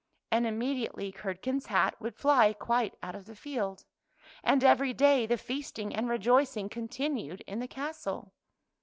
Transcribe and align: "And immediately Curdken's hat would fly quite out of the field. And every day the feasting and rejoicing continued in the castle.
"And 0.31 0.47
immediately 0.47 1.11
Curdken's 1.11 1.67
hat 1.67 1.95
would 2.01 2.15
fly 2.15 2.53
quite 2.53 2.95
out 3.03 3.13
of 3.13 3.25
the 3.25 3.35
field. 3.35 3.85
And 4.43 4.63
every 4.63 4.93
day 4.93 5.27
the 5.27 5.37
feasting 5.37 5.95
and 5.95 6.09
rejoicing 6.09 6.69
continued 6.69 7.41
in 7.41 7.59
the 7.59 7.67
castle. 7.67 8.33